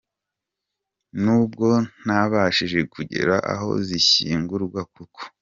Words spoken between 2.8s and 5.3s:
kugera aho zishyingurwa kuko.